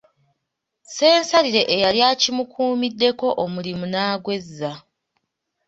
[0.85, 4.71] Ssensalire eyali akimukuumiddeko omulimu n’agwezza.